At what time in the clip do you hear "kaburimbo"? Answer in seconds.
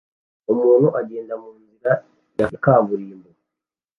2.63-3.29